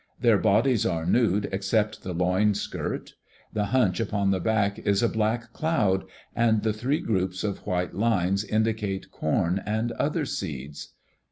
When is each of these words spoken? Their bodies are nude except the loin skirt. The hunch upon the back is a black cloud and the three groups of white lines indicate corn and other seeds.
Their 0.19 0.39
bodies 0.39 0.83
are 0.83 1.05
nude 1.05 1.47
except 1.51 2.01
the 2.01 2.11
loin 2.13 2.55
skirt. 2.55 3.13
The 3.53 3.65
hunch 3.65 3.99
upon 3.99 4.31
the 4.31 4.39
back 4.39 4.79
is 4.79 5.03
a 5.03 5.07
black 5.07 5.53
cloud 5.53 6.05
and 6.35 6.63
the 6.63 6.73
three 6.73 6.99
groups 7.01 7.43
of 7.43 7.67
white 7.67 7.93
lines 7.93 8.43
indicate 8.43 9.11
corn 9.11 9.61
and 9.63 9.91
other 9.91 10.25
seeds. 10.25 10.93